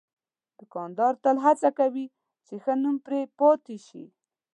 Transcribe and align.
دوکاندار 0.59 1.13
تل 1.23 1.37
هڅه 1.45 1.69
کوي 1.79 2.05
چې 2.47 2.53
ښه 2.63 2.73
نوم 2.83 2.95
پرې 3.05 3.21
پاتې 3.39 3.77
شي. 3.87 4.03